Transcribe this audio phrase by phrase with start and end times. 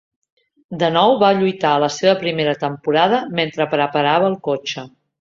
[0.83, 4.93] De nou va lluitar a la seva primera temporada mentre preparava el cotxe.